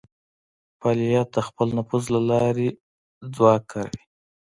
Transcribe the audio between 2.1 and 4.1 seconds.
له لارې ځواک کاروي